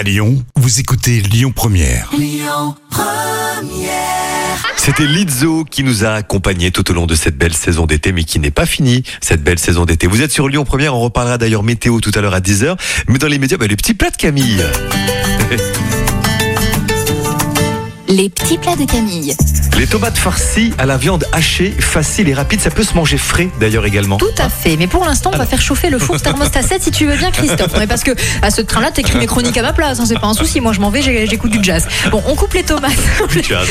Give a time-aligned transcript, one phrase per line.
[0.00, 2.10] À Lyon, vous écoutez Lyon Première.
[4.78, 8.24] C'était Lizzo qui nous a accompagnés tout au long de cette belle saison d'été, mais
[8.24, 10.06] qui n'est pas finie, cette belle saison d'été.
[10.06, 12.78] Vous êtes sur Lyon Première, on reparlera d'ailleurs météo tout à l'heure à 10h,
[13.08, 14.64] mais dans les médias, bah, les petits plats de Camille.
[18.08, 19.36] Les petits plats de Camille.
[19.80, 23.48] Les tomates farcies à la viande hachée, facile et rapide, ça peut se manger frais
[23.58, 24.18] d'ailleurs également.
[24.18, 24.76] Tout à fait.
[24.76, 27.30] Mais pour l'instant, on va faire chauffer le four thermostat 7 si tu veux bien,
[27.30, 27.72] Christophe.
[27.72, 28.10] Non, mais parce que
[28.42, 29.98] à ce train-là, t'écris mes chroniques à ma place.
[29.98, 30.60] hein, c'est pas un souci.
[30.60, 31.88] Moi, je m'en vais, j'écoute du jazz.
[32.10, 32.92] Bon, on coupe les tomates.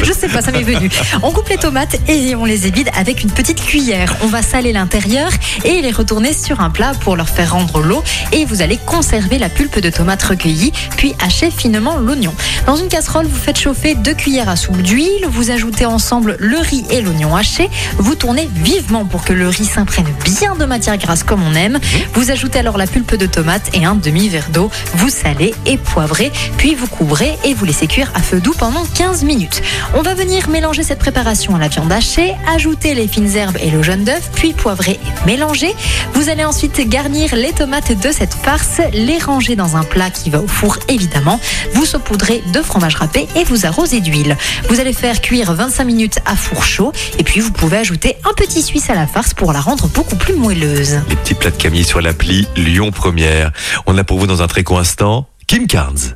[0.04, 0.90] je sais pas, ça m'est venu.
[1.22, 4.16] On coupe les tomates et on les évide avec une petite cuillère.
[4.24, 5.30] On va saler l'intérieur
[5.64, 8.04] et les retourner sur un plat pour leur faire rendre l'eau.
[8.32, 12.34] Et vous allez conserver la pulpe de tomate recueillie, puis hacher finement l'oignon.
[12.66, 15.28] Dans une casserole, vous faites chauffer deux cuillères à soupe d'huile.
[15.30, 17.70] Vous ajoutez ensemble le riz et l'oignon haché.
[17.98, 21.78] Vous tournez vivement pour que le riz s'imprègne bien de matière grasse comme on aime.
[22.14, 24.72] Vous ajoutez alors la pulpe de tomate et un demi-verre d'eau.
[24.94, 28.86] Vous salez et poivrez, puis vous couvrez et vous laissez cuire à feu doux pendant
[28.96, 29.62] 15 minutes.
[29.94, 33.70] On va venir mélanger cette préparation à la viande hachée, ajouter les fines herbes et
[33.70, 35.76] le jaune d'œuf, puis poivrer et mélanger.
[36.14, 40.30] Vous allez ensuite garnir les tomates de cette farce, les ranger dans un plat qui
[40.30, 41.42] va au four évidemment.
[41.74, 44.38] Vous saupoudrez de fromage râpé et vous arrosez d'huile.
[44.70, 48.34] Vous allez faire cuire 25 minutes à four chaud et puis vous pouvez ajouter un
[48.34, 51.02] petit suisse à la farce pour la rendre beaucoup plus moelleuse.
[51.10, 53.52] Les petits plats de Camille sur l'appli Lyon Première.
[53.88, 56.16] On a pour vous dans un très court instant Kim Carnes.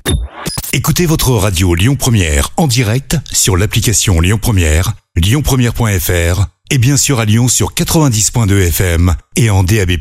[0.74, 7.20] Écoutez votre radio Lyon Première en direct sur l'application Lyon Première, lyonpremière.fr et bien sûr
[7.20, 9.98] à Lyon sur 90.2 FM et en DAB+.